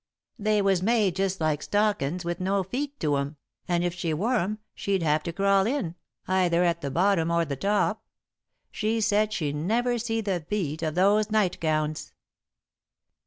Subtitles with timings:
[0.39, 4.33] They was made just like stockin's with no feet to 'em, and if she wore
[4.37, 5.93] 'em, she'd have to crawl in,
[6.27, 8.01] either at the bottom or the top.
[8.71, 12.13] She said she never see the beat of those nightgowns."